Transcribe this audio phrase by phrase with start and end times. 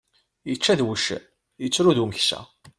[0.53, 1.21] Ičča d wuccen,
[1.65, 2.39] ittru d umeksa.